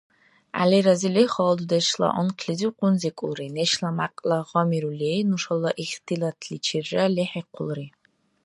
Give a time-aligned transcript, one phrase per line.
[0.55, 7.87] ГӀяли разили хала дудешла анхълизив къунзикӀулри, нешла мякьла гъамирули, нушала ихтилатличира лехӀихъулри.